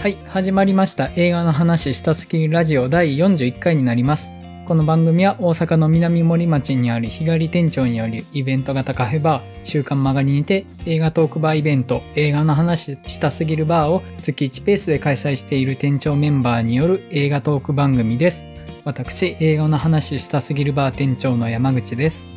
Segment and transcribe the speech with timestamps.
[0.00, 4.32] はい、始まりました映画の話したすぎるラジオ第41回になります。
[4.64, 18.42] この番組は大阪の南森町にある日帰り店長によるイベント型カフェバー週刊曲がりにて映画トークバーイベント映画の話したすぎるバーを月1ペースで開催している店長メンバーによる映画トーク番組です。
[18.86, 22.30] 私、映画の話したすぎるバー店長の山口です。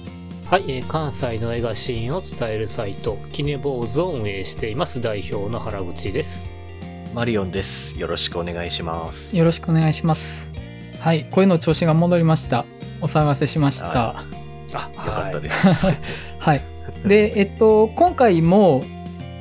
[0.47, 6.52] はい、関西の映画シーンを伝えるサイト、キネボーズを運営しています代表の原口です。
[7.13, 7.97] マリオンです。
[7.99, 9.35] よろしくお願いします。
[9.35, 10.49] よろしくお願いします。
[10.99, 12.65] はい、声の調子が戻りました。
[13.01, 13.85] お騒がせしました。
[13.85, 14.25] は
[14.73, 15.67] あ、よかったです。
[16.39, 16.61] はい。
[17.05, 18.83] で、えっと、今回も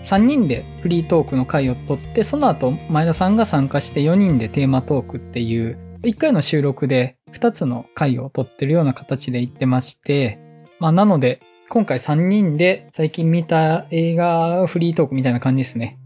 [0.05, 10.39] 3人でフリートークの回を取って、その後、前田さんが参加して4人でテーマトークっていう、1回の収録で2つの回を取ってるような形で言ってまして、
[10.79, 15.99] まあ、なので、今回3人で最近見た映画フリートークみたいな感じですね。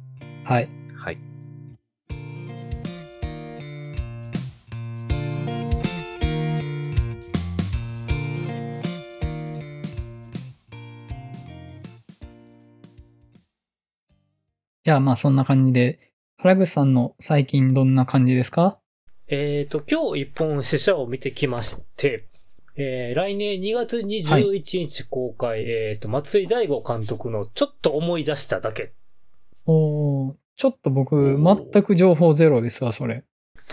[0.45, 0.76] はい。
[14.87, 15.99] じゃあまあそんな感じで、
[16.39, 18.77] 原口さんの最近どんな感じですか？
[19.27, 22.29] えっ、と、今日一本試写を見てきまして、
[22.77, 28.93] えー来年2月21日公開、えっ、と、松井大吾監督のちょっと思い出しただけ。
[29.67, 33.25] おーちょっと僕、全く情報ゼロですわ、それ。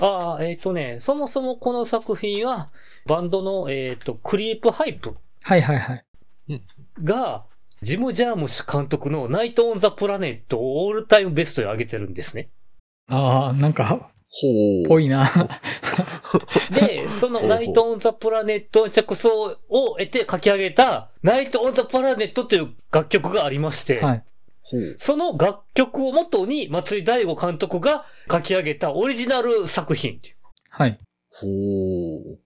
[0.01, 2.71] ああ、えっ、とね、そもそもこの作品は、
[3.05, 6.05] バンドの、えっ、と、クリープハイプはいはいはい。
[7.03, 7.45] が、
[7.83, 12.49] ジム・ジャームシュ監督のナイト・オン・ザ・プラネットをオールタイムベストに上げてるんですね。
[13.09, 15.29] ああ、なんか、ほうぽいな。
[16.73, 24.23] で、そのナイト・オン・ザ・プラネットの着想を得て書き上げた、ナイト・オン・ザ・プラネットという楽曲がありまして、はい。
[24.97, 30.19] その楽曲をもとに松井大吾監督が書き上げたオリジナル作品。
[30.69, 30.97] はい。
[31.31, 32.42] ほう。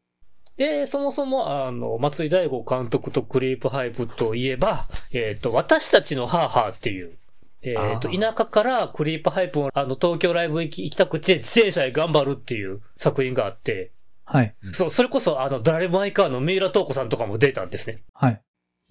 [0.58, 7.12] で、そもそも、あの、松井大吾監督とクリープハイプといえば、えっ、と、私たちのハーハーっていう、
[7.62, 13.92] えっ、ー田舎からクリープハイプを、あの、東京ライブ行き行きたくて、自転車へ頑張るっていう作品があって、
[14.26, 14.56] はい。
[14.74, 18.04] そう、それこそ、あの、ドライブ・マイ・カーの三浦透子さんとかも出たんですね。
[18.14, 18.42] はい。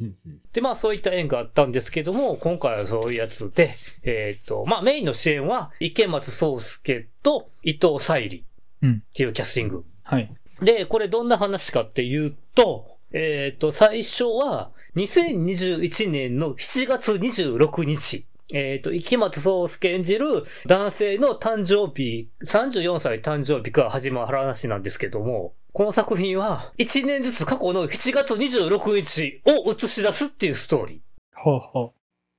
[0.01, 8.45] うんうんで、まあそういった縁があったんですけども、今回はそういうやつで、えっ、と、まあメインの主演は、池松壮介と伊藤沙莉
[8.83, 9.85] うんっていうキャスティング。
[10.03, 10.33] はい。
[10.63, 30.99] で、これどんな話かっていうと、えっ、と、最初は、2021年の7月26日、えっ、と、池松壮介演じる男性の誕生日、34歳誕生日から始まる話なんですけども、この作品は、1年ずつ過去の7月26日を映し出すっていうストーリー。
[31.35, 31.93] ほうほ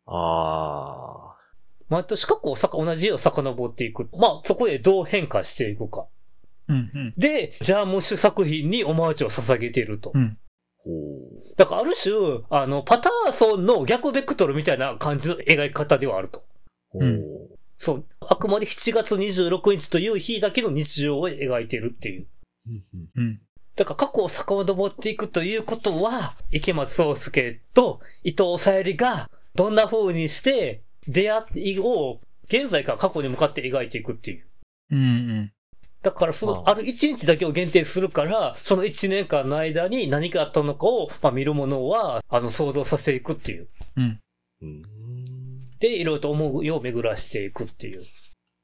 [0.08, 1.36] あ
[1.90, 4.10] 毎年過去をさか同じ絵を遡っていく。
[4.18, 6.08] まあ、そこでどう変化していくか。
[6.70, 6.74] う。
[6.74, 7.14] うんうん。
[7.18, 10.12] で、ジャームッシュ作品にオマージュを捧げていると。
[10.14, 10.38] うん。
[11.58, 12.16] だからある種、
[12.50, 16.46] あの、パターソンの逆ベクトルみたいな感じの描き方ではあると。
[16.94, 17.00] う。
[17.00, 17.58] ほうんう。
[17.78, 18.06] そう。
[18.22, 22.28] あくまで7月26日という日だけの日常を描いているっていう。
[22.68, 23.42] うんうんうん。
[23.76, 34.48] だから過去を遡っていくということは、池松壮介と伊藤沙莉がどんな風にして出会いを現在から過去に向かって描いていくっていう。
[34.92, 35.04] うんう
[35.42, 35.52] ん。
[36.04, 43.68] だからその、あある一日だけを限定するから、その一年間の間に何があったのかを、まあ見るものは、あの、想像させていくっていう。
[43.98, 44.20] うん。
[44.62, 44.82] うん。
[45.80, 48.02] で、いろいろと思うよう巡らしていくっていう。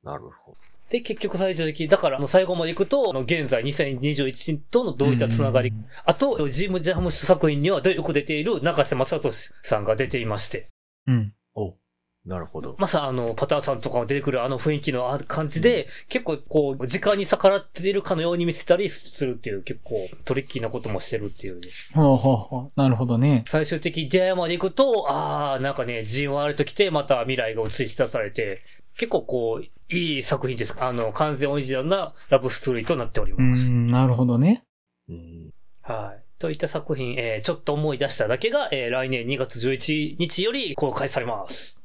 [0.04, 0.58] なるほど。
[0.90, 10.68] で、結局最終的に、だから、あの、最後まで行くと、あの、現在2021とのどういったつながり、うんあと、ジム・ジャームス作品にはよく出ている中瀬正俊さんが出ていまして、
[11.08, 11.34] うん。
[11.56, 11.76] お
[12.26, 12.76] なるほど。
[12.80, 21.68] まさあの、パターさんとかも出てくるあの雰囲気のある感じで、結構こう、時間に逆らっているかのように見せたりするっていう、結構トリッキーなこともしてるっていうね。
[21.94, 22.72] ほうほうほう。
[22.80, 23.44] なるほどね。
[23.48, 28.62] 最終的に出会いまで行くと、ああ、なんかね、じんわりと来て、また未来が映し出されて、
[28.98, 30.78] 結構こう、いい作品です。
[30.82, 33.70] あの、完全オリジナルなラブストーリーとなっておりうます。
[33.72, 34.64] ん、なるほどね。
[35.10, 35.50] うん。
[35.82, 36.24] はい。
[36.40, 41.80] といった作品、えーちょっと思い出しただけが、えー来年2月11日より公開されます。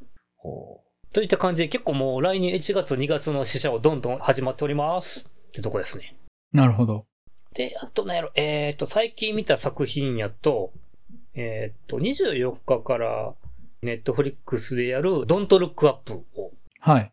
[0.50, 0.80] ほ
[1.12, 5.26] といった感じで結構もう来年1月2月の試写をどんどん始まっております。
[5.48, 6.16] ってとこですね。
[6.52, 7.06] なるほど。
[7.54, 10.72] で、あとなんやろ、えっ、と、最近見た作品やと、
[11.34, 13.34] えっ、と、24日から
[13.82, 17.12] ネットフリックスでやるドントルックアップをはい。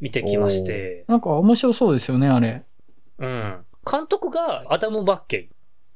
[0.00, 2.64] 見てきまして、なんか面白そうですよね、あれ。
[3.18, 3.64] うん。
[3.90, 5.48] 監督がアダム・バッケイ、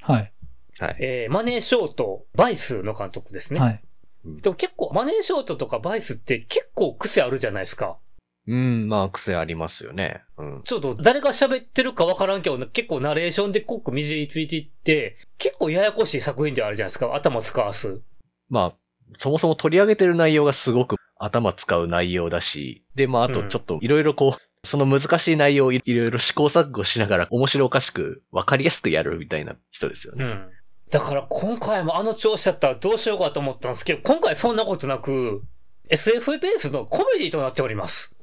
[0.02, 0.32] はい。
[0.80, 0.84] う。
[0.84, 0.96] はい。
[1.00, 3.60] えーマネーショート、バイスの監督ですね。
[3.60, 3.82] はい。
[4.24, 7.98] でも結構、マネーショートとかバイスって結構癖あるじゃないですか。
[8.46, 10.22] うん、まあ、癖ありますよね。
[10.38, 10.62] うん。
[10.64, 17.14] ちょっと誰が喋ってるかわからんけど、結構ナレーションで濃く導いていって、結構ややこしい作品ではあるじゃないですか。
[17.14, 18.00] 頭使わす。
[18.48, 18.74] まあ、
[19.18, 30.24] そもそも取り上げてる内容がすごく頭使う内容だし、で、まあ、あとちょっといろいろこう、その難しい内容をいろいろ試行錯誤しながら面白おかしくわかりやすくやるみたいな人ですよね。
[30.24, 30.50] うん。
[30.90, 35.42] だから今回もあの調子だったらどうしようかと思ったんですけど、今回そんなことなく、
[35.88, 38.14] SF ベースのコメディとなっております。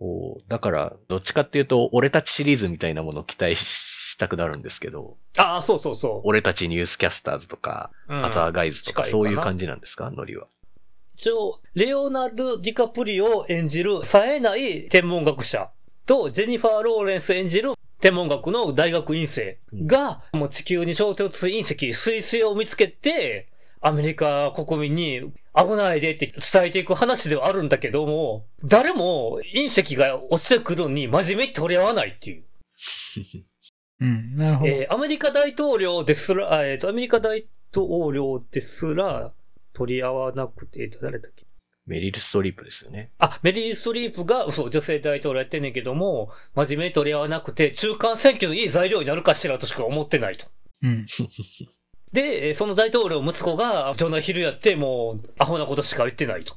[0.00, 6.20] おーだから、どっちかっていうと、俺たちシリーズみたいなものを期待したくなるんですけど、ああ、そうそうそう。
[6.24, 10.10] 俺たちニュースキャスターズとか、うんアザーガイズとか、そういう感じなんですか？
[10.10, 10.46] ノリは。
[11.14, 15.70] 一応、レオナルド・ディカプリオを演じる冴えない天文学者
[16.06, 21.60] と、ジェニファー・ローレンス演じる天文学の大学院生が、もう地球に衝突する隕
[21.90, 23.48] 石、水星を見つけて、
[23.80, 32.44] アメリカ国民に危ないでって伝えていく話ではあるんだけども、誰も隕石が落ちてくるのに真面目に取り合わないっていう。
[34.00, 34.70] うん、なるほど。
[34.72, 39.32] えーアメリカ大統領ですら、あえっ、と、アメリカ大統領ですら
[39.72, 41.46] 取り合わなくて、誰だっけ？
[41.86, 43.10] メリル・ストリープですよね。
[43.18, 50.46] あ、メリー・ストリープが、そう、女性大統領やってんねんけども、真面目に取り合わなくて、中間選挙のいい材料になるかしらとしか思ってないと。
[50.82, 51.06] うん。
[52.12, 56.54] で、えーその大統領息子が、ジョナヒルやって、もう、アホなことしか言ってないと。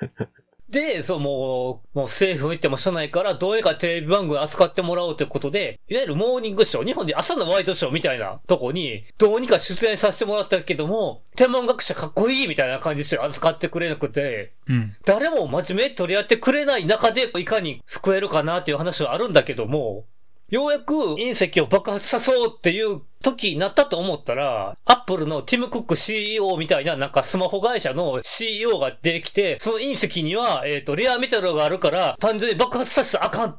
[0.72, 14.96] で、そう、もう、もう政府行っても社内からどうにかテレビ番組扱ってもらおうということで、いわゆるモーニングショー、日本で朝のワイドショーみたいなとこに、どうにか出演させてもらったけども、天文学者かっこいいみたいな感じで扱ってくれなくて、うん。
[15.04, 20.06] 誰も真面目に取り合ってくれない中で、いかに救えるかなっていう話はあるんだけども、
[20.52, 33.58] ようやく隕石を爆発さそうっていう時になったと思ったら、アップルのティム・クック CEO みたいななんかスマホ会社の CEO が出てきて、その隕石には、えっ、と、レアメタルがあるから、単純に爆発させたらあかん。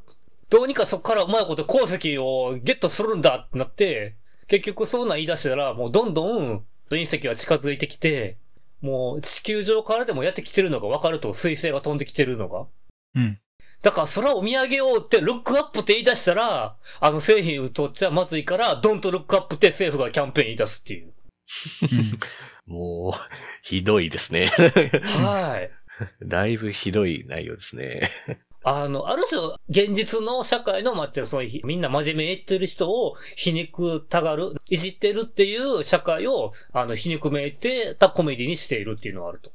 [0.51, 4.15] どうにかそこからうまいこと鉱石をゲットするんだってなって、
[4.45, 8.37] 結局そんな言い出したら、もうどんどん隕石が近づいてきて、
[8.81, 12.67] もう地球上からでもやってきてるのが分かると、彗星が飛んできてるのが。
[13.15, 13.39] うん。
[13.83, 21.13] だから空を見上げようって、ルックアップって言い出したら、あの製品売っとっちゃまずいから、ドンとルックアップって政府がキャンペーン言い出すっていう。
[21.83, 22.19] うん
[22.65, 23.19] もう、
[23.61, 24.47] ひどいですね。
[24.47, 25.69] はい。
[26.25, 28.09] だいぶひどい内容ですね。
[28.63, 39.51] あの、ある種、現実の社会の、まあ、その、みんな真面目に言ってる人を皮肉たがる、いじってるっていう社会を、あの、皮肉めいてたコメディにしているっていうのがあると。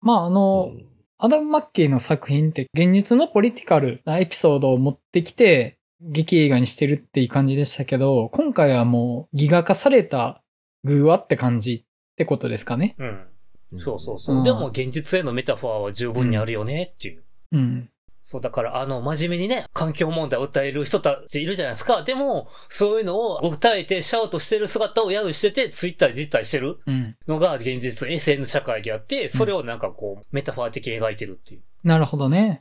[0.00, 10.42] まあ、あの、うんアダム・マッケイの作品って現実のポリティカルなエピソードを持ってきて劇映画にしてるっていう感じでしたけど、今回はもうギガ化された
[10.84, 12.94] 偶話って感じってことですかね。
[12.98, 13.26] うん。
[13.78, 14.36] そうそうそう。
[14.36, 17.24] うんでも、現実へのメタファーは十分にあるよねっていう。
[17.52, 17.90] うん。
[18.30, 22.02] そう、だから、あの、真面目にね、環境問題を訴える人たちいるじゃないですか。
[22.02, 27.16] でも、そういうのを訴えて、シャウトしてる姿を揶揄してて、ツイッターで実態してるうん。
[27.26, 31.62] のが現実、SN 社会であって、それをなんかこう、メタファー的に描いてるっていう。
[31.84, 32.60] なるほどね。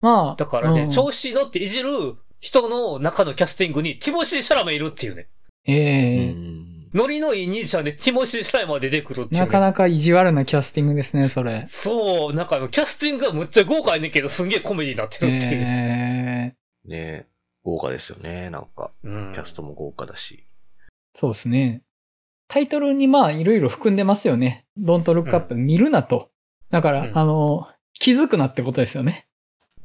[0.00, 0.34] まあ。
[0.36, 5.28] だからね、うん調子に乗っていじる人の中のキャスティングに、ティモシー・シャラメいるっていうね。
[5.64, 9.40] ええうんノリのいい兄ちゃんでティモシー・シャラメが出てくるっていう、ね。
[9.40, 11.64] なかなか意地悪なキャスティングですね、それ。
[11.66, 15.52] そう、なんかあのキャスティングがむっちゃ豪華やねんけど、すんげえコメディになってるっていう。
[15.54, 16.54] え
[16.86, 17.26] えね
[17.64, 18.48] 豪華ですよね。
[18.50, 20.46] なんか、うんキャストも豪華だし。
[21.14, 21.82] そうですね。
[22.46, 24.66] タイトルにまあいろいろ含んでますよね。
[24.78, 26.30] Don't look up、見るなと。
[26.70, 29.26] だから、うんあの、気づくなってことですよね。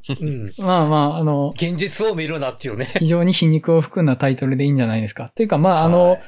[0.08, 0.52] うん。
[0.58, 2.92] まあまあ、あの、現実を見るなっていうね。
[2.98, 5.24] 非常に皮肉を含んだタイトルでいいんじゃないですか。
[5.24, 6.22] っていうか、まあ、あの、はい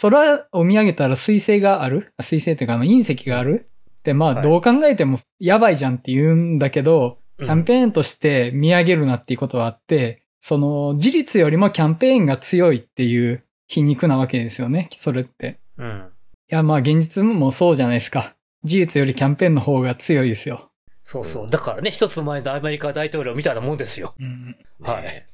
[0.00, 2.12] 空を見上げたら水星がある？
[2.16, 3.68] あ水星っていうか、あの隕石がある？
[4.00, 15.58] って、まあ、はいどう考えてもやばいじゃんって言うんだけど、キャンペーンとして見上げるなっていうことはあって、その、事実よりもキャンペーンが強いっていう皮肉なわけですよね、それって。
[15.78, 16.10] うん。
[16.50, 18.36] いや、まあ、現実もそうじゃないですか。
[18.62, 20.70] 事実よりキャンペーンの方が強いですよ。
[21.02, 21.50] そうそう。
[21.50, 24.14] だからね、一つ前のアメリカ大統領みたいなもんですよ。
[24.20, 24.56] うん。
[24.82, 25.26] はいね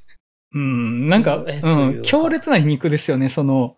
[0.52, 3.76] うん、なんか、えうん、強烈な皮肉ですよね、その、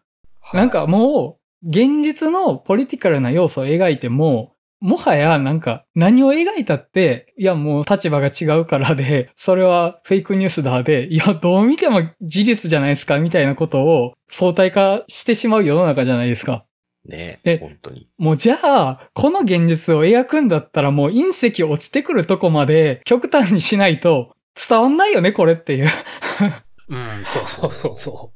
[0.53, 16.67] なんかもう、現実のポリティカルな要素を描いても、もはやなんか何を描いたって、いやもう立場が違うからで、それはフェイクニュースだで、いやどう見ても事実じゃないですかみたいなことを相対化してしまう世の中じゃないですか。
[17.05, 18.09] ねえ本当に。
[18.19, 24.35] もうじゃあ、この現実を描くんだったらもう隕石落ちてくるとこまで極端にしないと
[24.69, 25.89] 伝わんないよね、これっていう。
[26.89, 28.33] うん、そうそうそうそ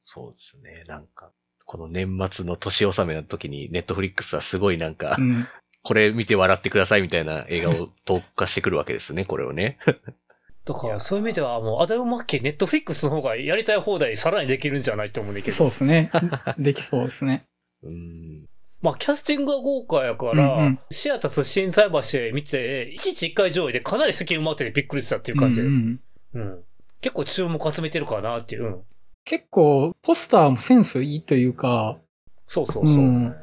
[0.00, 0.82] そうですね。
[0.88, 1.30] なんか、
[1.70, 5.46] この年末の年納めの時に、 Netflix はすごいなんか、うん。
[5.84, 9.78] これ見て笑ってくださいみたいな映画を投下してくるわけですね、これをね。
[9.86, 9.92] う。
[10.66, 15.56] だから、そういう意味では、もう、アダム・マッケイ、 Netflix の方がやりたい放題さらにできるんじゃないと思うんだけど。
[15.56, 16.10] そうですね。
[16.58, 17.44] できそうですね。
[17.84, 18.46] うん。
[18.82, 25.68] まあ、キャスティングが豪華やから、うんうんシアタス心斎橋へ見て、一日一回上映でかなり席埋まっててびっくりしたっていう感じで。
[25.68, 26.00] ううんん
[26.34, 26.64] うん
[27.00, 28.64] 結構注目集めてるかなっていう。
[28.64, 28.82] うん
[29.30, 32.00] 結構、ポスターもセンスいいというか、
[32.48, 32.96] そうそうそう。
[32.96, 33.36] うん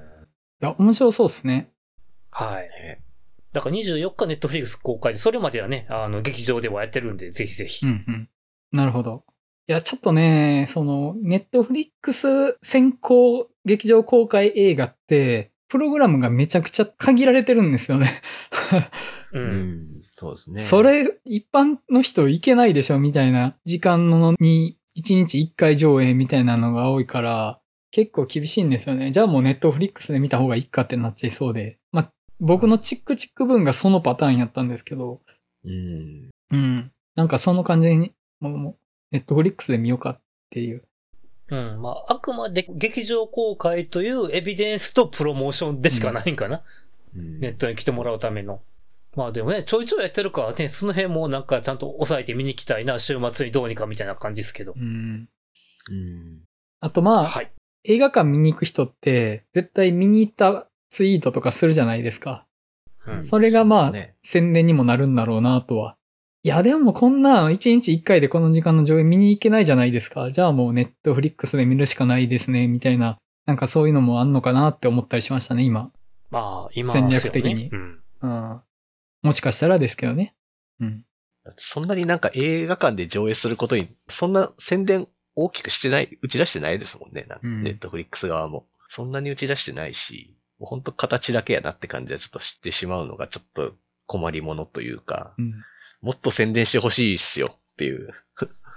[0.61, 1.71] いや、面白そうですね。
[2.29, 2.63] はい。
[2.63, 3.01] ね
[3.53, 7.85] だから24日ネットフリックス公開で、それまではね、あの、劇場ではやってるんで、ぜひぜひ。
[7.85, 8.29] うんうん。
[8.73, 9.23] なるほど。
[9.69, 18.21] いや、ちょっとね、その、ネットフリックス先行劇場公開映画って、プログラムがめちゃくちゃ限られてるんですよね。
[19.31, 19.39] う。
[19.39, 20.01] うんん。
[20.17, 20.63] そうですね。
[20.63, 27.59] それ、一般の人いけないでしょみたいな時間のに、1日1回上映みたいなのが多いから、
[27.91, 29.11] 結構厳しいんですよね。
[29.11, 31.77] じゃあもうネットフリックスで見た方がいいかってなっちゃいそうで。
[31.91, 35.21] まあ、僕のチックチック分がそのパターンやったんですけど、
[35.65, 36.29] うん。
[36.51, 36.91] うん。
[37.15, 38.75] なんかその感じに、もう、
[39.11, 40.83] ネットフリックスで見ようかっていう。
[41.49, 41.81] うん。
[41.81, 46.57] まあ、あくまで劇場公開というエビデンスとプロモーションでしかないんかな。
[46.57, 46.63] うん
[47.15, 48.61] ネットに来てもらうための。
[49.17, 54.75] まあでもね、ちょいちょいやってるからね、その辺もなんかちゃんと抑えて見に行きたいな、週末にどうにかみたいな感じですけど。
[54.77, 55.27] うん。
[55.89, 56.41] うん。
[56.81, 57.51] あとまあ、はい。
[57.83, 62.45] 映画館見に行く人って、絶対見に行ったツイートとかするじゃないですか。
[63.07, 65.95] うんそれがまあ、ね宣伝にもなるんだろうなとは。
[66.43, 70.29] いや、でもこんな1日1回でこの時間の上映見に行けないじゃないですか。
[70.29, 73.17] じゃあもうネットフリックスで見るしかないですね、みたいな。
[73.47, 75.91] なんかそういうのもあんのかなって思ったりしましたね、今。
[76.29, 77.99] まあ、今戦略的にうん。
[78.21, 78.61] うん。
[79.21, 80.35] もしかしたらですけどね。
[80.79, 81.05] うん。
[81.57, 87.25] そんなになんか映画館で上映することに、そんな宣伝大きくしてない、打ち出してないですもんね。
[87.29, 88.67] なんかうんネットフリックス側も。
[88.89, 93.73] そんなに打ち出してないし、もうほんと形だけやなって感じはちょっと知ってしまうのがちょっと
[94.05, 95.53] 困りものというか、うん。
[96.01, 98.13] もっと宣伝してほしいっすよっていう。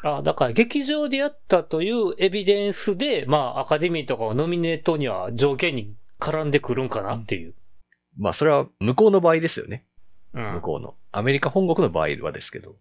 [0.02, 7.54] あだから劇場でやったというエビデンスで、まあ、アカデミーとかをノミネートには条件に絡んでくるんかなっていう。
[8.16, 9.84] まあそれは向こうの場合ですよね。
[10.34, 10.52] うん。
[10.54, 10.94] 向こうの。
[11.12, 12.76] アメリカ本国の場合はですけど。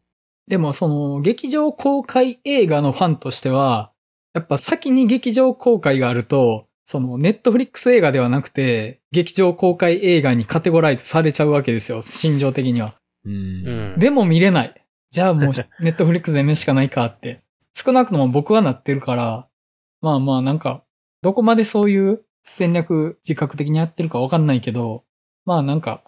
[0.48, 3.92] でもその劇場公開映画のファンとしては、
[4.34, 12.96] やっぱ先に劇場公開があると、そのネットフリックス映画ではなくて、劇場公開映画にカテゴライズされちゃうわけですよ、心情的には。
[13.26, 13.30] う。
[13.30, 14.00] うんん。
[14.00, 14.74] でも見れない。
[15.12, 15.54] じゃあもう
[15.84, 17.42] ネットフリックスで見るしかないかって。
[17.76, 19.48] 少なくとも僕はなってるから、
[20.02, 20.84] まあまあなんか、
[21.22, 25.04] どこまでそういう戦略自覚的にやってるかわかんないけど、
[25.46, 26.02] まあなんか、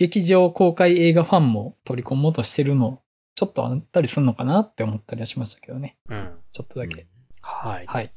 [0.00, 3.02] 劇場公開映画ファンも取り込もうとしてるの、
[3.34, 5.98] ちょっとあったりするのかなって思ったりはしましたけどね。
[6.08, 6.38] うん。
[6.52, 7.06] ちょっとだけ。
[7.42, 7.86] はい。
[7.86, 8.10] はい。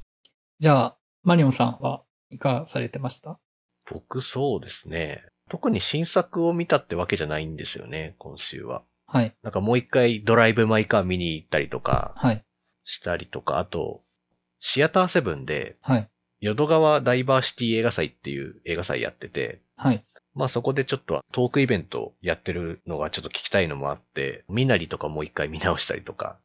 [0.59, 3.37] じゃあ、マリオンさんはいかがされてました？
[3.91, 5.25] 僕そうですね。
[5.49, 8.83] 特に新作を見たってわけじゃないんですよね、今週は。
[9.05, 9.35] はい。
[9.43, 12.45] なんかもう一回ドライブ・マイ・カー見に行ったりとかはい。
[12.85, 14.03] したりとか、あと、
[14.61, 16.09] シアターセブンで、はい。
[16.39, 20.05] 淀川ダイバーシティ映画祭っていう映画祭やってて、はい。
[20.35, 26.37] まあそこでちょっとトークイベントやってるのがちょっと聞きたいのもあって、みなりとかもう一回見直したりとか、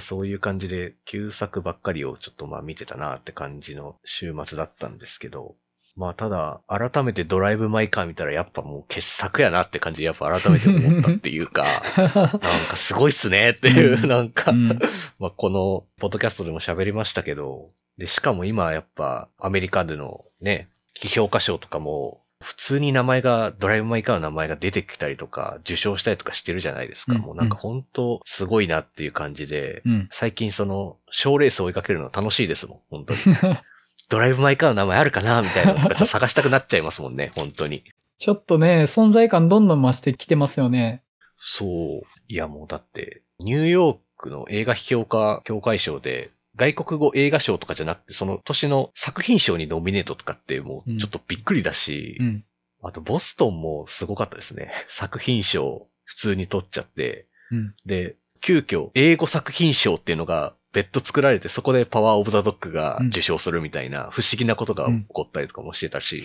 [0.00, 5.54] そういう感じで旧作ばっかりをちょっとまあ見てたなって感じの週末だったんですけど、
[5.96, 11.64] まあただ改めてドライブ・マイ・カー見たらやっぱもう傑作やなって感じでやっぱ改めて思ったっていうか、
[11.96, 14.08] なんかすごいっすねっていう、うん。
[14.08, 14.78] なんか、うん。
[15.18, 20.68] まあこのポッドキャストでも喋りましたけど、で、しかも今やっぱアメリカでのね、
[21.00, 27.14] 批評家賞とかも、普通に名前が、ドライブ・マイ・カーの名前が出てきたりとか、受賞したりとかしてるじゃないですか。
[27.14, 30.08] うんもうなんか本当すごいなっていう感じで、うん。
[30.12, 33.18] 最近その、賞レースを追いかけるの楽しいですもん、本当に。
[34.08, 37.82] ドライブ・マイ・カーの名前あるかなみたいなのとかちょっと探したくなっちゃいますもんね、本当に。
[38.16, 41.02] ちょっとね、存在感どんどん増してきてますよね。
[41.38, 42.02] そう。
[42.28, 52.44] いやもうだって、ニューヨークの映画批評家協会賞で、外国語映画賞とかじゃなくて、その年の作品賞にノミネートとかってもうちょっとびっくりだし、うん。
[52.82, 54.72] あとボストンもすごかったですね。
[54.88, 57.74] 作品賞普通に取っちゃって、うん。
[57.84, 66.22] で、急遽英語作品賞っていうのが別途作られて、そこでパワーオブザドッグが受賞するみたいな不思議なことが起こったりとかもしてたし、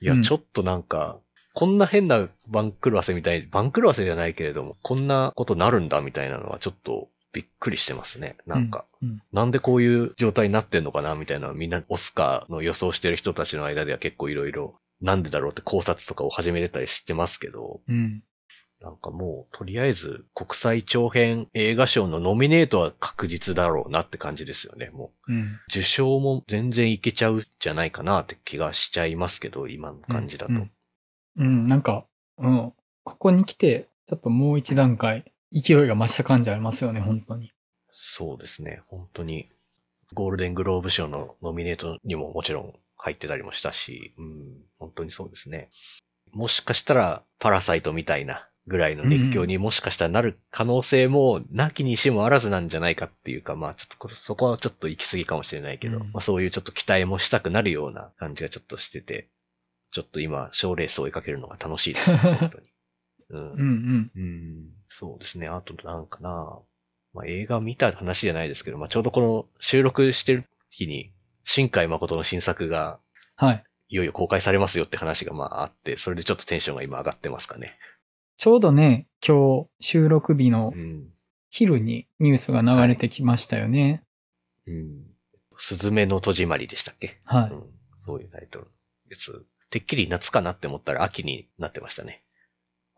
[0.00, 1.18] いやう、んちょっとなんか、
[1.54, 8.36] こんな変な番狂わせみたい、番狂わせじゃないけれども、こんなことなるんだみたいなのはちょっとびっくりしてますね。
[8.46, 9.22] なんか、うん。
[9.32, 18.22] なんでこういう状態になってんのかなみたいなみんなオスカーの予想してる人たちの間では結構いろいろなんでだろうって考察とかを始めてたりしてますけど、うん。
[18.80, 24.90] なんかもうとりあえず国際長編映画賞のノミネートは確実だろうなって感じですよね。
[24.90, 25.60] もううん。
[25.68, 30.52] 受賞も全然いけちゃうんじゃないかなって気がしちゃいますけど、今の感じだと。
[30.52, 30.70] うん。
[31.36, 32.06] うん、なんか、
[32.38, 32.72] うん。
[33.04, 37.52] ここに来て、ちょっともう一段階勢いが増した感じありますよね、本当に。
[37.90, 38.82] そうですね。
[38.86, 39.50] 本当に、
[40.14, 45.70] ゴールデングローブ賞のノミネートにももちろん入ってたりもしたし、うん、本当にそうですね。
[46.32, 59.28] もしかしたら、パラサイトみたいなぐらいの熱狂にもしかしたらなる可能性も、なきにしもあらずなんじゃないかっていうか、まあちょっとそこはちょっと行き過ぎかもしれないけど、うんまあそういうちょっと期待もしたくなるような感じがちょっとしてて、
[59.90, 62.69] ちょっと今、賞レースを追いかけるのが楽しいです、 本当に。
[63.30, 64.10] うんうんうん。
[64.14, 65.48] うん、そうですね。
[65.48, 66.58] あとなんかな、
[67.14, 71.12] まあ、映画見た話じゃないですけど、まあ、ちょうどこの収録してる日に、
[71.44, 72.98] 新海誠の新作が
[73.36, 73.64] はい。
[73.88, 77.76] いよいよ公開されますよって話がまああって、それでちょっとテンションが今上がってますかね。
[78.36, 81.10] ちょうどね、今日収録日のうん。
[81.52, 84.04] 昼にニュースが流れてきましたよね。
[84.66, 85.06] うん。
[85.58, 87.50] すずめの戸締まりでしたっけ、はい。
[87.50, 87.64] うん。
[88.06, 88.68] そういうタイトル
[89.08, 89.32] です。
[89.70, 92.22] てっきり夏かなって思ったら秋になってましたね。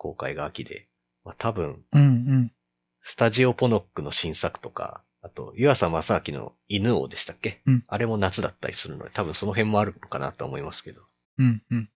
[0.03, 0.89] 公開が秋で。
[1.25, 2.53] まあ多分、うんうん。
[3.01, 11.03] スタジオポノックの新作とか、あと、湯浅正明の犬王でしたっけ、うんあれも夏だったりするので、多分その辺もあるのかなと思いますけど。
[11.39, 11.89] うんうん。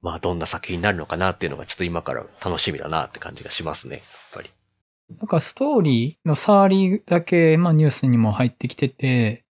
[0.00, 4.50] まあ、どんな作品になるのかなっていうのがちょっと今から楽しみだなって感じがしますね、やっぱり。
[5.18, 9.44] なんかストーリーの触りだけ、まあニュースにも入ってきてて、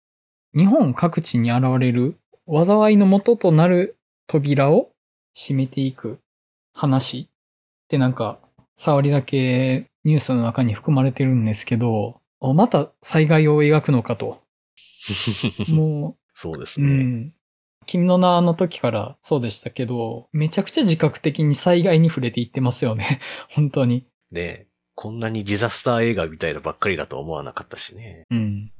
[0.56, 4.91] 日本各地に現れる災いの元となる扉を
[5.36, 6.20] 閉めていく
[6.74, 7.29] 話
[7.89, 8.39] ってなんか
[8.75, 14.43] 触りだけニュースの中に含まれてるんですけど、おまた災害を描くのかと。
[15.69, 16.88] もう、うそうですね。
[16.88, 17.34] ん。
[17.88, 23.19] 君の名の時からそうでしたけど、めちゃくちゃ自覚的に災害に触れていってますよね。
[23.50, 24.05] 本当に。
[24.31, 28.27] で、こんなにディザスター映画みたいなばっかりだとは思わなかったしね。
[28.29, 28.72] うん。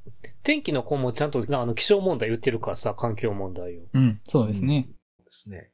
[0.44, 3.82] 天気の子もちゃんとあの気象問題言ってるからさ、環境問題を。
[3.92, 4.20] うん。
[4.22, 4.86] そうですね。
[5.18, 5.70] そうですね。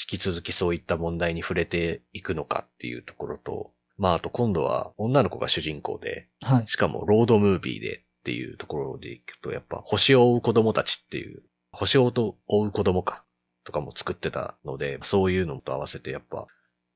[0.00, 6.68] 引き続きそういった問題に触れていくのかっていうところと、まあ、あと今度は女の子が主人公で、はい。
[6.68, 12.12] しかもロードムービーでっていうところでいくと、やっぱ星を追う子供たちっていう、星を
[12.46, 13.24] 追う子供か、
[13.64, 16.46] とかも作ってたので、そういうのと合わせてやっぱ、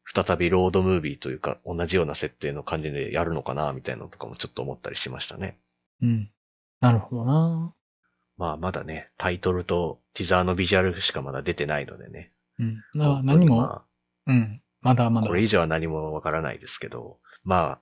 [0.05, 5.59] 再びロードムービーというか、同じような設定の感じでやるのかな、みたいなのとかもちょっと思ったりしましたね。
[6.03, 6.31] うん。
[6.81, 7.75] なるほどな。
[8.37, 12.33] まあまだね、タイトルとティザーのビジュアルしかまだ出てないのでね。
[12.59, 12.83] うん。
[12.95, 13.85] な何も、ま
[14.27, 14.61] うん。
[14.81, 15.35] まだまあ、だこ。
[15.35, 17.81] れ以上は何もわからないですけど、まあ、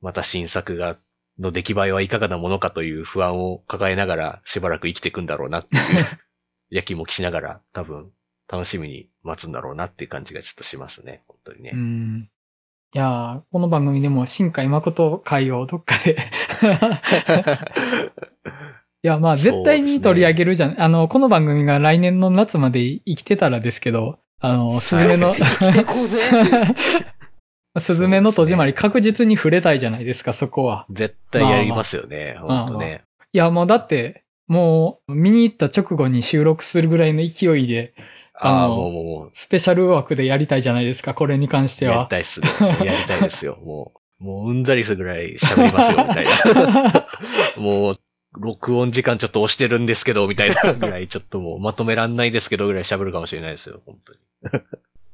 [0.00, 0.98] また新作が、
[1.38, 5.82] の出来栄えはいかがなものかという不安を抱えながらしばらく生きていくんだろうなっていう、
[6.68, 8.12] やきもきしながら多分
[8.46, 11.70] 楽しみに待つんだろうなっていう感じがちょっとしますね、本当にね。
[11.72, 12.30] うん。
[12.92, 16.16] いやーこの番組でも新海誠会をどっかで
[19.02, 20.80] いや、まあ絶対に取り上げるじゃん。
[20.80, 25.32] あの、この番組が来年の夏まで生きてたらですけど、あの、スズメの、
[27.78, 30.84] スズメの戸締まり確実に触れたいじゃないですか、そこは。
[30.90, 33.02] 絶対やりますよね、まあまあ本当ね。
[33.32, 37.94] いや、もうだって、もう見に行った直後に収録するぐらいの勢いで、
[38.34, 42.06] ああ、あのもうもうスペシャル枠でやりたいじゃないですか、これに関してやりは。
[42.06, 42.48] たいっすね。
[42.84, 43.56] やりたいですよ。
[43.64, 47.06] もう、もううんざりするぐらい喋りますよ、みたいな。
[47.56, 47.96] もう、
[48.32, 54.64] 録音時間ちょっと押してるんですけど、みたいなぐらい、ちょっともうまとめらんないですけど、ぐらい喋るかもしれないですよ、本当に。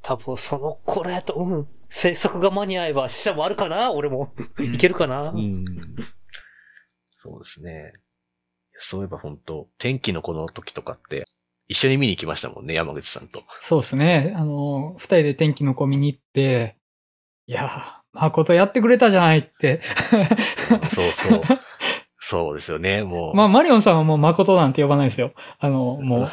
[0.01, 1.67] 多分その頃やと、うん。
[1.89, 4.33] 制作が間に合えば死者もあるかな俺も。
[4.57, 5.65] うんいけるかな、うん。
[7.17, 7.93] そうですね。
[8.79, 11.25] そういえば本当天気のこの時とかって、
[11.67, 13.43] 一緒に見に行きましたもんね、山口さんと。
[13.59, 14.33] そうですね。
[14.35, 16.77] あの、二人で天気の子見に行って、
[17.47, 19.81] いやー、誠やってくれたじゃないって。
[20.93, 21.41] そうそう。
[22.29, 23.37] そうですよね、もう。
[23.37, 25.31] まあ、マリオンさんはもう誠なんて呼ばないですよ。
[25.59, 26.29] あの、も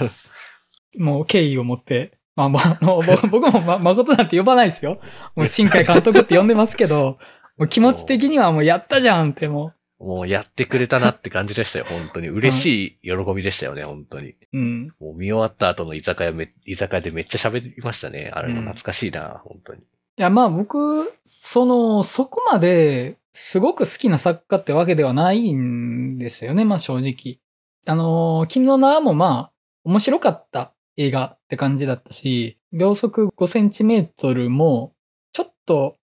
[0.98, 2.18] う、 もう敬意を持って。
[2.35, 4.98] まあ、まあ、あの僕僕も、ま、誠なんて呼ばないですよ。
[5.37, 7.18] もう新海監督って呼んでますけど、
[7.57, 12.28] もう気持ち的にはもうやったじゃんってももうやってくれたなって感じでしたよ、本当に。
[12.28, 14.30] 嬉しい喜びでしたよね、本当に。
[14.30, 14.94] う、うん。
[14.98, 18.33] もう見終わった後の居酒屋め、居酒屋でめっちゃ喋りましたね。
[18.35, 19.80] あれも懐かしいな、本当に。
[19.80, 19.85] い
[20.16, 27.40] や、まあ僕、その、そこまで、すごく好きな作家ってわけではないんですよね、まあ正直。
[27.85, 29.53] あの、君の名もまあ、
[29.85, 34.94] 面白かった映画って感じだったし、秒速5センチメートルも、
[35.33, 35.97] ちょっと、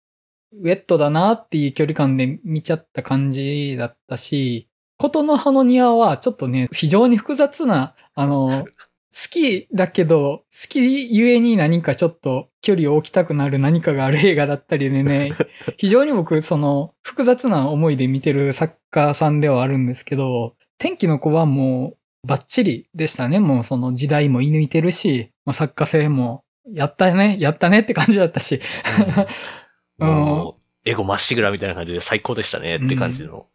[0.53, 8.67] ウェットだなっていう距離感で見ちゃった感じだったし、ことの葉の庭はちょっとね、非常に複雑な、あの、
[9.13, 15.33] 好きだけど、好きゆえに何かちょっと距離を置きたくなる何かがある映画だったりでね、
[15.79, 21.95] 非常に僕、その、複雑な思いで見てる作家さんではあるんですけど、天気の子はも
[22.25, 23.41] う、バッチリでしたね。
[23.41, 28.61] もうその時代も射抜いてるし、まあ、作家性も、やったね、やったねって感じだったし。
[29.99, 33.47] うん もエゴまっしぐらみたいな感じで最高でしたねって感じの。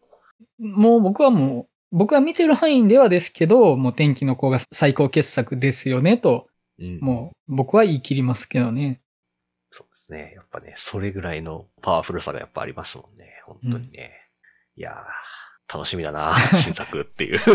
[0.60, 6.48] もう僕はもう、僕が見てる範囲ではですけど、もう天気の子が最高傑作ですよねと、
[6.80, 9.02] うん、もう僕は言い切りますけどね。
[9.72, 10.34] そうですね。
[10.36, 13.42] やっぱね、それぐらいのパワフルさがやっぱありますもんね。
[13.46, 14.12] 本当にね。
[14.76, 17.40] いやー、楽しみだな 新作っていう。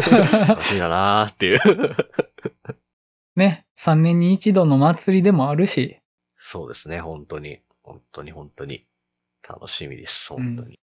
[0.47, 1.61] 楽しみだなっていう。
[3.37, 5.99] ね、3年に一度の祭りでもあるし。
[6.39, 7.61] そうですね、本当に。
[7.83, 8.87] 本当に本当に。
[9.47, 10.79] 楽しみです、本当に。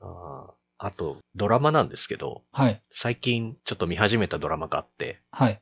[0.00, 2.82] うん、ああと、ドラマなんですけど、はい。
[2.90, 5.60] 最近ちょっと見始めたドラマがあって、はい。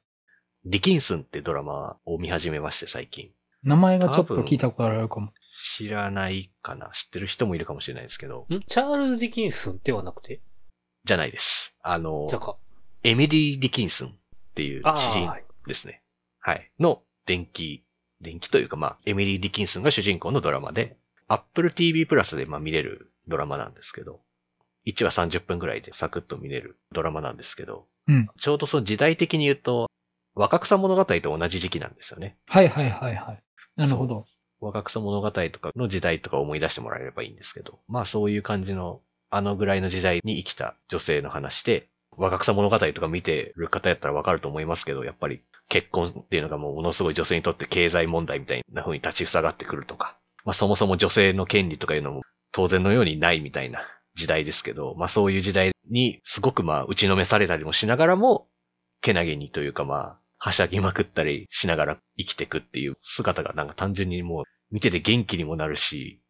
[0.64, 3.32] ディキンスンってドラマを見始めまして、最近。
[3.64, 5.32] 名前がちょっと聞いたことあるかも。
[5.76, 8.60] 知らないかな知ってる人もいるかもしれないですけど、ん？
[8.60, 10.40] チャールズ・ディキンスンではなくて？
[11.04, 11.74] じゃないです。
[11.82, 12.56] あのじゃ、か。
[13.02, 14.10] エミリー・ディキンスンっ
[14.54, 16.04] ていうあ詩人あ、はいですね。
[16.38, 16.70] はい。
[16.78, 17.84] の伝記、
[18.20, 24.20] 伝記というかまあ、エミリー・ディキンスンが主人公のドラマで、Apple TV プラスでまあ見れるドラマなんですけど、
[24.86, 29.90] 1話30分くらいでサクッと見れるドラマなんですけど、うんちょうどその時代的に言うと、
[30.34, 32.36] 若草物語と同じ時期なんですよね。
[32.46, 33.42] はいはいはいはい。
[33.76, 34.24] なるほど。
[34.60, 53.80] 若草物語とかの時代とか思い出してもらえればいいんですけど、まあそういう感じの、あのぐらいの時代に生きた女性の話で、若草物語とか見てる方やったらわかると思いますけど、やっぱり結婚っていうのがもうものすごい女性にとって経済問題みたいな風に立ち塞がってくるとか、まあそもそも女性の権利とかいうのも当然のようにないみたいな
[54.18, 58.48] 時代ですけど、まあそういう時代にすごくまあ打ちのめされたりもしながらも、
[59.00, 66.20] けなげにというかまあ、はしゃぎまくったりしながら生きてくっていう姿がなんか単純にもう見てて元気にもなるし、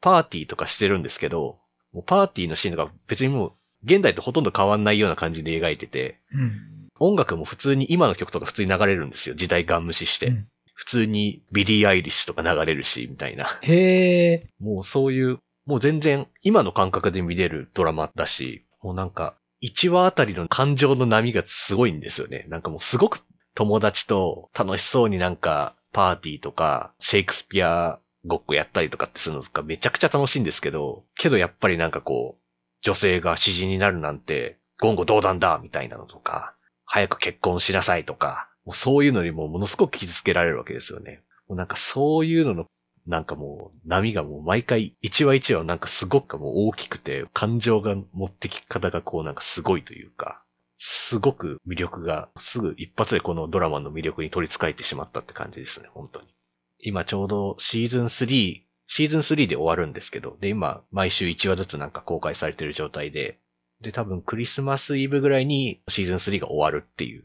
[0.00, 1.58] パーティーとかしてるんですけど、
[1.92, 3.52] もうパーティーのシーンとか別にもう
[3.84, 6.88] 現代とほとんど変わんないような感じで描いてて、うん。
[6.98, 9.34] 音楽も普通に今の曲とか普通に流れるんですよ。
[9.34, 10.28] 時代ガン無視して。
[10.28, 13.58] うん普通にビリー・アイリッシュとか流れるし、みたいな。
[13.62, 14.46] へえ。
[14.60, 22.46] もうそういう、もう全然今の感覚で見れるドラマだし、もうなんか1話あたりの感情の波がすごいんですよね。
[22.48, 23.20] なんかもうすごく
[23.54, 32.42] 友達と楽しそうになんかパーティーとかシェイクスピアごっこやったりとかってするのとかめちゃくちゃ楽しいんですけど、けどやっぱりなんかこう、
[32.82, 41.22] 女性が詩人になるなんて言語道断だみたいなのとか、早く結婚しなさいとか、もうそういうのにもものすごく傷つけられるわけですよね。
[41.48, 42.66] もうなんかそういうのの
[43.06, 50.42] なんかもう波がもう毎回一話一話なんかすごくもう大きくて感情が持ってき方がこうなんかすごいというか、
[50.78, 56.28] すごく魅力がすぐ一発でこのドラマの魅力に取り憑かれてしまったって感じですね、本当に。
[56.80, 63.38] 今ちょうどシーズン3、シーズン3で終わるんですけど、で今毎週1話ずつなんか公開されてる状態で、
[63.80, 67.24] で多分クリスマスイブぐらいにシーズン3が終わるっていう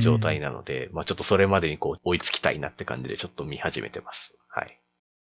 [0.00, 4.34] 状態なので、まあちょっとそれまでにこう追いつきたいなって感じでちょっと見始めてます。
[4.48, 4.80] はい。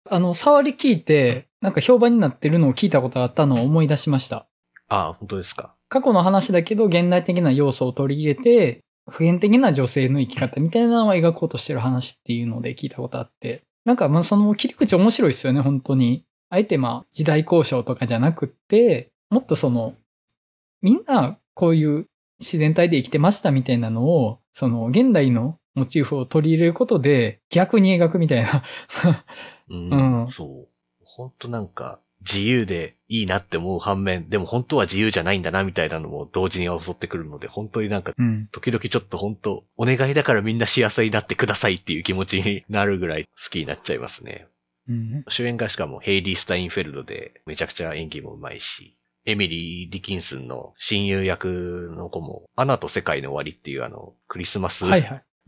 [0.09, 4.47] あの、触り聞いて、なんか評判になってるのを聞いたことがあったのを思い出しました。
[4.88, 5.75] ああ、本当ですか？
[5.88, 13.62] 過去の話だけど、現代的な要素を取り入れて、普遍的な女性の生き方みたいなのを描こうとしてる話っていうので聞いたことあって。
[13.85, 16.25] なんかまあその切り口面白いですよね、本当に。
[16.51, 19.95] あえてまあ時代交渉とかじゃなくって、もっとその、
[20.83, 22.07] みんなこういう
[22.40, 28.64] 自然体で生きてましたみたいなのを、その現代のモチーフを取り入れることで逆に描くみたいな。
[29.70, 30.68] うん、うんそう。
[31.05, 38.48] 本当なんか、自由でいいなって思う反面、でも本当は自由じゃないんだなみたいなのも同時に襲ってくるので、本当になんか、うん。
[38.52, 44.48] 時々ちょっと本当、お願いだからみんな幸せになってくださいっていう気持ちになるぐらい好きになっちゃいますね。
[44.88, 45.24] うん。
[45.29, 54.85] 主演がしかもヘイリー・スタインフェルドで、めちゃくちゃ演技もうまいし、エミリー・ディキンスンの親友役の子も、アナと世界の終わりっていうあの、クリスマス。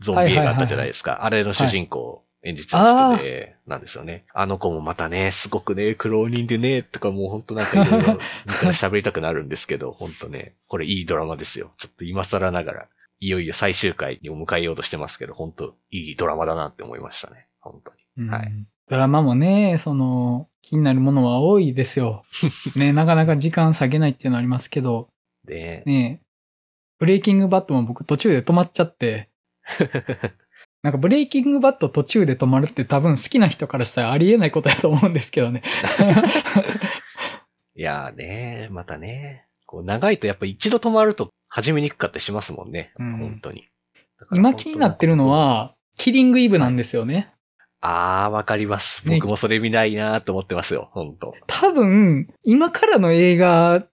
[0.01, 1.25] ゾンビ映画あったじゃないですか。
[1.25, 4.25] あれの主人公を演じてた人で、なんですよね。
[4.33, 8.13] あの子もまたね、すごくね、苦労人でね、とかもうほんとなんかいろいろ
[8.45, 11.71] 見たら喋りたくなるんですけど、ほんとね、これいいドラマですよ。
[11.77, 12.87] ちょっと今更ながら、
[13.19, 17.47] いよいよ最終回に迎えようとしてますけど、ほんといいドラマだなって思いましたね。
[17.59, 18.27] 本当に。
[18.27, 18.51] うんはい
[18.89, 22.23] ドラマもね、その、気になるものは多いですよ。
[22.75, 25.09] ね、なかなか時間下げないっていうのはありますけど、
[25.45, 26.23] で、ね、
[26.97, 29.29] ブレイキングバットも僕途中で止まっちゃって、
[30.81, 35.61] なんかブレイキングバット途中で止まるって多分好きな人からしたらありえないことだと思うんですけどね。
[37.75, 42.91] いやーね、またね、こう長いとやっぱ一度止まると始めにくかったりしますもんね。
[42.97, 43.67] うん本当に。
[44.31, 47.29] 今気になってるの、は、キリングイブなんですよね。
[47.81, 49.07] あー、わかります。
[49.07, 50.89] ね僕もそれ見ないなーと思ってますよ。
[50.93, 53.85] 本当多分、今からの映画、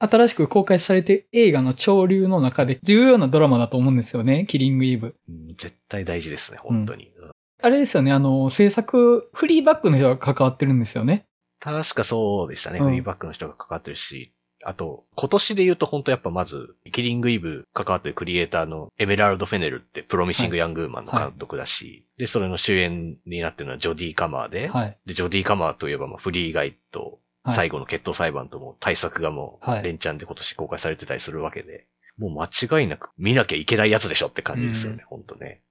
[0.00, 5.14] 新しく公開されてる映画の潮流の中で重要なドラマだと思うんですよね、キリングイブ。
[5.28, 7.12] うん絶対大事ですね、本当に。
[7.16, 7.30] うん
[7.62, 11.26] あれですよね、あの、制作、フリーバックの人が関わってるんですよね。
[11.58, 12.78] 確かそうでしたね。
[12.78, 14.32] うんフリーバックの人が関わってるし。
[14.62, 24.98] あと、今年で言うと本当やっぱまず、キリングイブ関わってるクリエイターのエメラルド・フェネルってプロミシング・ヤングーマンの監督だし、で、それの主演になってるのはジョディ・カマーで、はい。
[25.06, 31.86] で、ジョディ・カマーといえばまあフリーガイとはい最後の決闘裁判とも対策がもうはい連チャンで今年公開されてたりするわけで、
[32.18, 35.62] もう間違いなく見なきゃいけないやつでしょって感じですよね、本当ね。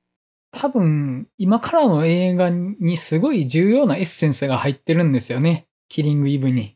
[0.51, 5.67] 多分、今からの映画にすごい重要なエッセンスが入ってるんですよね。
[5.89, 6.75] キリングイブに。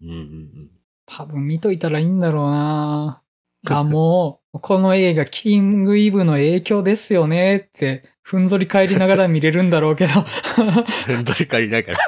[0.00, 0.70] うんうんうん。
[1.06, 3.22] 多分見といたらいいんだろうな
[3.68, 10.12] あ、もう、この映画、キリングイブの影響ですよねって、ふんぞり返りながら見れるんだろうけど。
[11.06, 11.98] ふんどり返りながら。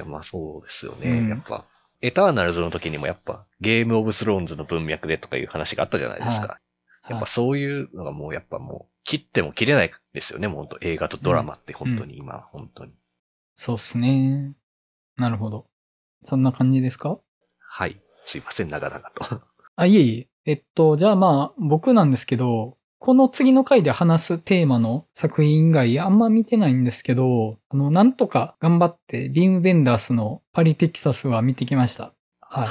[0.00, 1.10] いや、まあそうですよね。
[1.10, 1.64] うんやっぱ、
[2.02, 6.58] エターナルズの時にもやっぱ、ゲームオブスローンズの文脈でとかいう話があったじゃないですか。
[7.08, 12.92] やっぱそういうのがもうやっぱもう、切っても切れないですよね、もう本当映画とドラマって本当に今、本当に。
[13.54, 14.54] そうっすね。
[15.16, 15.66] なるほど。
[16.24, 17.18] そんな感じですか？
[17.58, 18.00] はい。
[18.26, 19.42] すいません、長々と。
[19.76, 20.28] あ、いえいえ。
[20.46, 32.12] えっと、じゃあまあ、僕なんですけど、この次の回で話すテーマの作品以外あんま見てないんですけど、あの、なんとか頑張ってビームベンダースのパリテキサスは見てきました。
[32.42, 32.68] はい。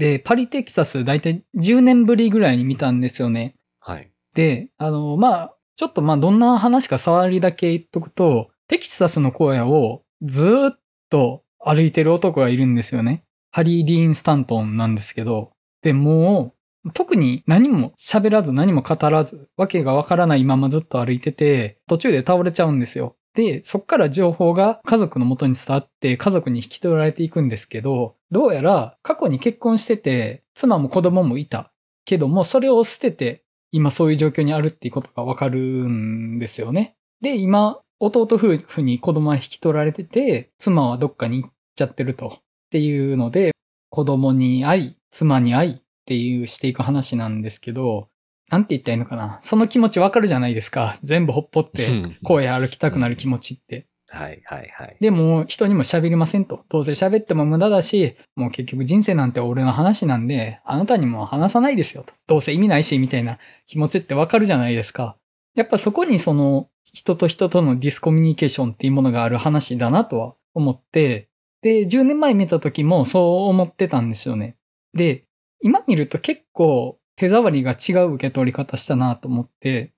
[0.00, 3.56] で、パリテキサスだいたい10年ぶりぐらいに見たんですよね。
[3.80, 4.12] はい。
[4.36, 10.78] で、あの、まあ、ちょっとまあ、どんな話か触りだけ言っとくと、テキサスの荒野をずーっ
[11.10, 13.24] と歩いてる男がいるんですよね。
[13.50, 15.50] ハリー・ディーン・スタントンなんですけど、
[15.82, 16.59] で、もう、
[16.94, 23.16] 特に何も喋らず何も語らず、わけがわからないままずっと歩いてて、途中で倒れちゃうんですよ。
[23.34, 31.72] で、そっから情報が家族の元に伝わって家族に引き取られていくんですけど、どうやら過去に結婚してて、妻も子供もいた。
[32.04, 36.96] けども、それを捨てて、今そういう状況にあるっていうことがわかるんですよね。
[37.20, 42.38] で、今、弟夫婦に子供は引き取られてて、妻はどっかに行っちゃってると。
[42.38, 42.40] っ
[42.70, 43.52] ていうので、
[43.90, 48.08] 子供に会い、妻に会いっていうしていく話なんですけど、
[48.50, 49.38] なんて言ったらいいのかな。
[49.42, 50.96] その気持ちわかるじゃないですか。
[51.04, 51.88] 全部ほっぽって、
[52.24, 53.86] 声歩きたくなる気持ちって。
[54.08, 54.96] はい、はい、はい。
[55.00, 56.64] でも、人にも喋りませんと。
[56.68, 62.12] どうせ喋っても無駄だし、もう結局人生なんて俺の話なんで、あなたにも話さないですよと。
[62.26, 65.16] どうせ意味ないし、みたいな気持ちってわかるじゃないですか。
[65.54, 71.28] やっぱそこにその、人と人とのディスコミュニケーションっていうものがある話だなとは思って、
[71.62, 74.56] で、10年前見た時もそう思ってたんですよね。
[74.94, 75.24] で、
[75.62, 79.92] 今見ると結構手触りが違う受け取り方したなと思って、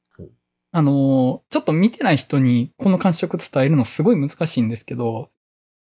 [0.72, 5.30] あのーちょっと見てない人にこの感触伝えるのすごい難しいんですけど、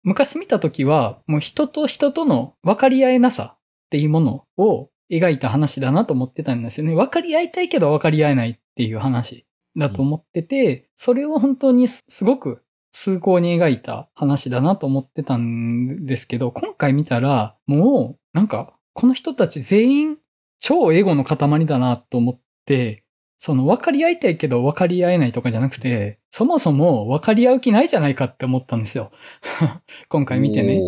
[0.03, 6.95] 昔見た時はもう人と人との分かり合えなさっていうものを描いた話だなと思ってたんですよね。
[6.95, 20.17] 分かり合いたいけど分かり合えないっていう話だと思ってて、それを本当にすごく崇高に描いた話だなと思ってたんですけど、今回見たらもうなんかこの人たち全員
[20.59, 23.03] 超エゴの塊だなと思って、
[23.37, 29.11] その分かり合いたいけど分かり合えないとかじゃなくて、そもそも分かり合う気ないじゃないかって思ったんですよ。
[30.09, 30.79] 今回見てね。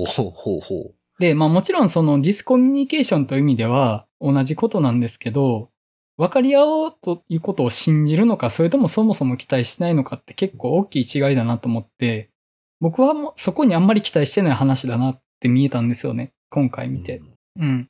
[1.19, 5.69] で、まあもちろんそのディスコミュニケーションという意味では同じことなんですけど、
[6.17, 12.31] 分かり合おうということを信じるのか、それともそもそも期待しないのかって結構大きい違いだなと思って、
[12.79, 16.31] 僕はもうそこにあんまり期待してない話だなって見えたんですよね。
[16.49, 17.21] 今回見て。
[17.59, 17.88] うん。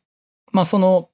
[0.52, 1.10] まあその、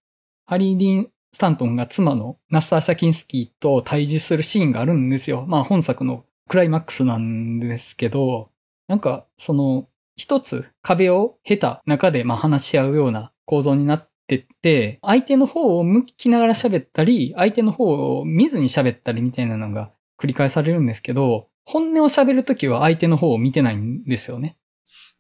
[0.46, 5.46] ハリー・ディーン・スタントンが妻のナッサー・シャキンスキーと対峙するシーンがあるんですよ。
[5.48, 8.52] まあ本作のクライマックスなんですけど、
[8.88, 24.58] なんかその一つ壁を経た中でまあ話し合うような構造になってって、相手の方を向きながら喋ったり、相手の方を見ずに喋ったりみたいなのが繰り返されるんですけど、本音を喋るときは相手の方を見てないんですよね。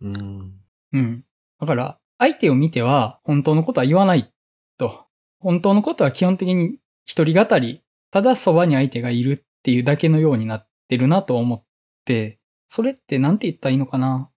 [0.01, 0.54] うん。
[0.93, 1.25] うん。
[1.60, 4.32] だから、相手を見ては本当のことは言わない
[4.78, 5.06] と。
[5.39, 11.63] 本当のことは基本的に一人語り、ただそばに相手がいるっていうだけのようになってるなと思っ
[12.06, 14.30] て、それってなんて言ったらいいのかな。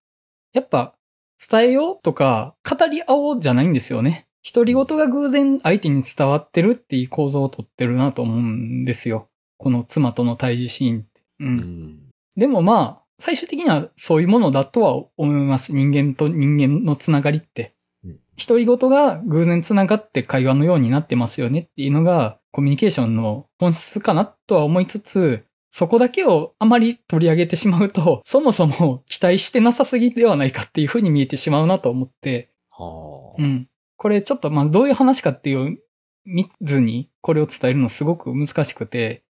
[0.53, 0.95] やっぱ、
[1.51, 4.27] 伝えようとか、語り合おうじゃないんですよね。
[4.53, 9.29] 独り言が偶然相手に伝わってるっていう構造をとってるなと思うんですよ。
[9.57, 11.23] この妻との対峙シーンって。
[11.41, 11.45] う。
[11.45, 12.11] うんん。
[12.37, 15.73] でもまあ、最終的にはそういうものだとは思います。
[15.73, 18.21] 人間と人間のつながりってうん。
[18.37, 33.43] 独り言が偶然つながって会話のようになってますよねっていうのがコミュニケーションの本質かなとは思いつつ、そこだけをあまり取り上げてしまうと、そもそも期待してなさすぎではないかっていうふうに見えてしまうなと思って、はあ。
[33.43, 33.69] うん。
[33.97, 35.79] これちょっとまあどういう話かっていう
[36.25, 39.25] 見ずにこれを伝えるのすごく難しくて、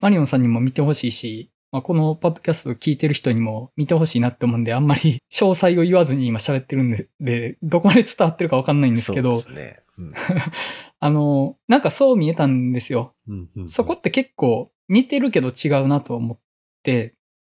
[0.00, 9.80] マリオンさんにも見てほしいし、まあ、このポッドキャストを聞いてる人にも見てほしいなって思うんで、あんまり 詳細を言わずに今喋ってるんで、でどこまで伝わってるかわかんないんですけど、ね。
[9.98, 10.12] うん
[11.00, 13.14] あの、なんかそう見えたんですよ。
[13.28, 16.38] うんうんそこって結構似てるけど違うなと思っ
[16.82, 17.14] て、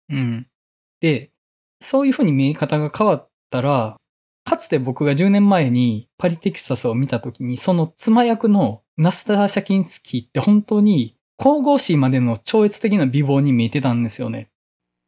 [0.10, 0.48] うん。
[1.00, 1.32] で、
[1.82, 3.98] そういう風に見え方が変わったら、
[4.44, 14.52] かつて僕が10年前にパリテキサスを見た時に、その妻役のナスター・シャキンスキーって本当に神々しいまでの超越的な美貌に見えてたんですよね。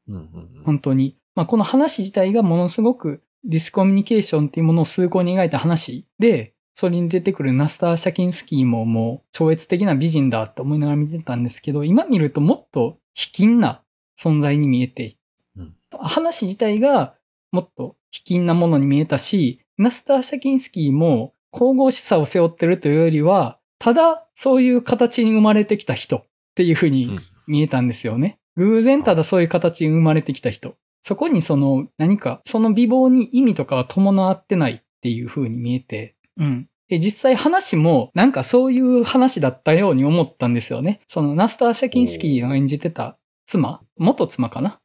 [0.08, 1.18] うんうんうん本当に。
[1.36, 13.84] まあ、この話自体がものすごくディスコミュニケーションっていうものを崇高に描いた話で、それに出てくるナスター・シャキンスキーももう超越的な美人だって思いながら見てたんですけど、今見るともっと卑近な
[14.20, 15.18] 存在に見えて、
[15.58, 17.14] うん話自体が
[17.52, 26.24] もっと卑近なものに見えたし、ナスター・シャキンスキーも神々しさを背負ってるというよりは、ただそういう形に生まれてきた人っ
[26.56, 28.40] ていうふうにうん見えたんですよね。
[28.56, 30.76] 偶然ただそういう形に生まれてきた人。
[31.02, 36.70] そこにその何か、その美貌に意味とかは伴ってないっていう風に見えて、うん。
[36.88, 41.02] で、実際話もなんかそういう話だったように思ったんですよね。
[41.10, 43.18] そのナスター・シャキンスキーが演じてた
[43.48, 44.80] 妻、元妻かな？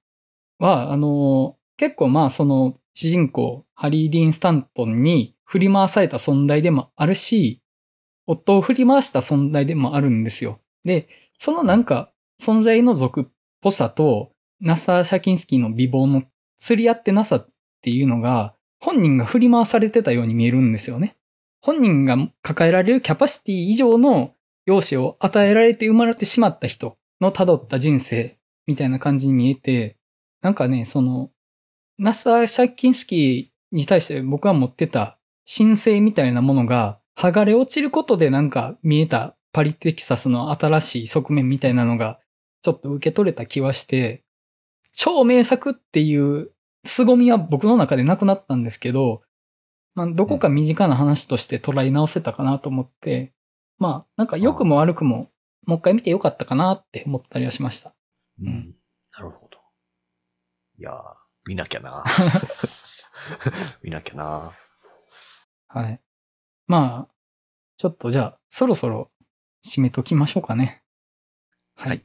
[0.59, 7.63] は、あの、結構まあその主人公、ハリー・ディーン・スタントンに振り回された存在でもあるし、
[8.29, 10.61] 夫を振り回した存在でもあるんですよ。
[10.85, 13.25] で、そのなんか存在の属っ
[13.61, 16.23] ぽさと、ナスター・シャキンスキーの美貌の
[16.59, 17.49] 釣り合ってなさっ
[17.81, 21.17] ていうのが、本人が振り回されてたように見えるんですよね。
[21.63, 24.35] 本人が抱えられるキャパシティ以上の
[24.67, 28.37] 容姿を与えられて生まれてしまった人の辿った人生
[28.67, 29.97] みたいな感じに見えて、
[30.43, 31.31] なんかね、その、
[31.99, 35.19] ナスター・シャキンスキーに対して僕が持ってた
[35.53, 42.21] 神聖みたいなものが剥がれ落ちることでなんか見えたパリテキサスの新しい側面みたいなのが
[42.63, 44.25] ちょっと受け取れた気はして、
[44.93, 46.53] 超名作っていう
[46.85, 49.23] 凄みは僕の中でなくなったんですけど、
[49.95, 53.33] まあ、どこか身近な話として捉え直せたかなと思って、
[53.79, 55.31] まあ、なんか良くも悪くも、
[55.67, 57.95] もう一回見てよかったかなって思ったりはしました。
[58.41, 58.75] うん
[59.13, 59.59] なるほど。
[60.79, 60.95] いやー、
[61.47, 62.05] 見なきゃな。
[63.83, 64.53] 見なきゃな。
[65.69, 66.01] はい。
[66.69, 67.15] まあ、
[67.79, 69.11] ちょっとじゃあ、そろそろ
[69.67, 70.83] 締めときましょうかね。
[71.75, 72.03] はい。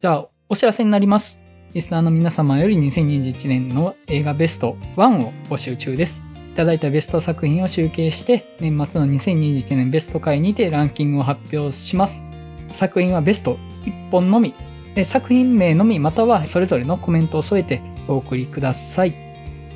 [0.00, 1.38] じゃあ、お知らせになります。
[1.74, 6.24] リスナーの皆様より2021年の映画ベスト1を募集中です。
[6.52, 12.24] いただいたベスト作品を集計して、年末の2021年ベスト回にてランキングを発表します。
[12.72, 14.54] 作品はベスト1本のみ
[14.98, 19.14] で作品名のみまたはそれぞれのコメントを添えてお送りください。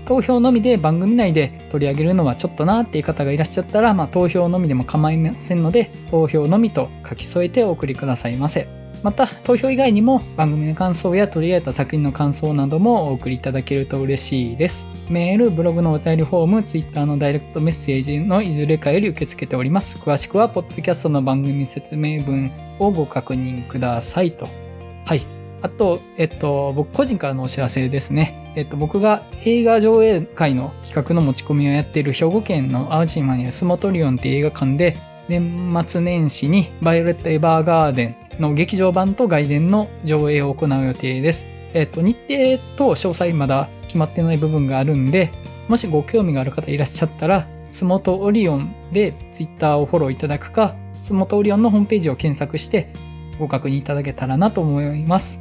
[0.05, 8.67] 投票のみで番組内で取り上げるのはちょっとなっていう方がいらっしゃったら、まあ、投票のみでも構いませんので投票のみと書き添えてお送りくださいませ。
[9.05, 14.87] また投票以外にも番組の感想や取り上げた作品の感想などもお送りいただけると嬉しいです。
[15.09, 19.99] メール、ブログのお便りフォーム、ツイッターのダイレクトメッセージのいずれかより受け付けております。
[19.99, 24.72] 詳しくは、ポッドキャストの番組説明文をご確認くださいと。
[25.05, 25.23] はい。
[25.63, 28.53] あと、えっと、僕個人からのお知らせですね。
[28.57, 34.97] えっと、僕が映画上映会の企画の持ち込みをやっている兵庫県の淡路島にあるスモトリオンっていう映画館で、
[35.29, 41.47] 年末年始にバイオレット・エヴァーガーデンの劇場版と外伝の上映を行う予定です。
[41.75, 45.31] えっと、日程と詳細まだ決まってない部分があるんで、
[45.69, 52.93] もしご興味がある方いらっしゃったら、スモトオリオンで Twitter をフォローいただくか、スモトオリオンのホームページを検索して
[53.39, 55.41] ご確認いただけたらなと思います。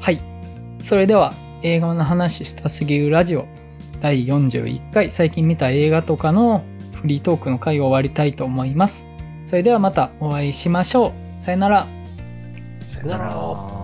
[0.00, 0.20] はい。
[0.82, 3.46] それでは、映画の話したすぎるラジオ
[4.00, 9.06] 第41回、最近見た映画とかのフリートークの回を終わりたいと思います。
[9.46, 11.42] それではまたお会いしましょう。
[11.42, 11.86] さよなら。
[12.92, 13.77] さよなら。